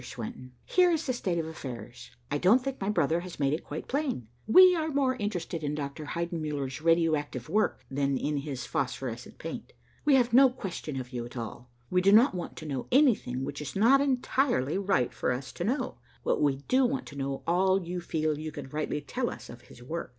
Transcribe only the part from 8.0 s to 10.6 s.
in his phosphorescent paint. We have no